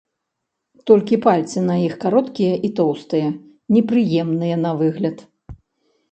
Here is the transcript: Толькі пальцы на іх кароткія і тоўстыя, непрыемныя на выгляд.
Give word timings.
Толькі 0.91 1.17
пальцы 1.25 1.57
на 1.65 1.75
іх 1.87 1.91
кароткія 2.03 2.53
і 2.69 2.71
тоўстыя, 2.79 3.27
непрыемныя 3.75 4.55
на 4.65 4.71
выгляд. 4.81 5.17